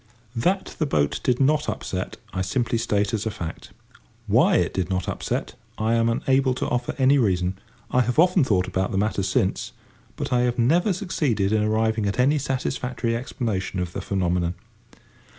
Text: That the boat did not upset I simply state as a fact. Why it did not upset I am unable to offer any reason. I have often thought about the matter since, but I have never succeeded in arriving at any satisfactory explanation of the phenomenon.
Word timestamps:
That 0.35 0.75
the 0.79 0.87
boat 0.87 1.19
did 1.21 1.39
not 1.39 1.69
upset 1.69 2.17
I 2.33 2.41
simply 2.41 2.79
state 2.79 3.13
as 3.13 3.27
a 3.27 3.29
fact. 3.29 3.69
Why 4.25 4.55
it 4.55 4.73
did 4.73 4.89
not 4.89 5.07
upset 5.07 5.53
I 5.77 5.93
am 5.93 6.09
unable 6.09 6.55
to 6.55 6.67
offer 6.67 6.95
any 6.97 7.19
reason. 7.19 7.59
I 7.91 8.01
have 8.01 8.17
often 8.17 8.43
thought 8.43 8.67
about 8.67 8.91
the 8.91 8.97
matter 8.97 9.21
since, 9.21 9.73
but 10.15 10.33
I 10.33 10.39
have 10.39 10.57
never 10.57 10.91
succeeded 10.91 11.51
in 11.53 11.61
arriving 11.61 12.07
at 12.07 12.17
any 12.17 12.39
satisfactory 12.39 13.15
explanation 13.15 13.79
of 13.79 13.93
the 13.93 14.01
phenomenon. 14.01 14.55